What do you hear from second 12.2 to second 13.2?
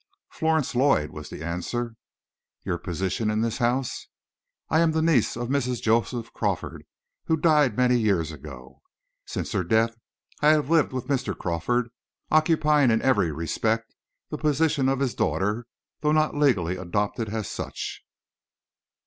occupying in